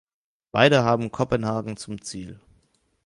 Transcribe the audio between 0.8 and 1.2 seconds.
haben